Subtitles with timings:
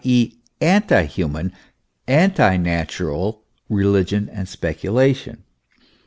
[0.03, 1.53] e., anti human,
[2.07, 5.43] anti natural religion and speculation.